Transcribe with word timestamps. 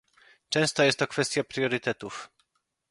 Często 0.49 0.83
jest 0.83 0.99
to 0.99 1.07
kwestia 1.07 1.43
priorytetów 1.43 2.29